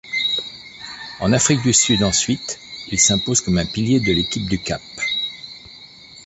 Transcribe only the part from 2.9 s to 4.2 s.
il s'impose comme un pilier de